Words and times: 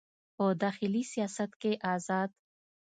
په 0.35 0.45
داخلي 0.63 1.03
سیاست 1.13 1.51
کې 1.61 1.71
ازاد 1.93 2.29